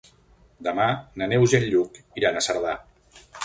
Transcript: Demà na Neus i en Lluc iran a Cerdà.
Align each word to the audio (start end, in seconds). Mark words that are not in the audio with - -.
Demà 0.67 0.87
na 1.23 1.29
Neus 1.35 1.55
i 1.57 1.59
en 1.59 1.69
Lluc 1.75 2.03
iran 2.23 2.41
a 2.41 2.45
Cerdà. 2.51 2.77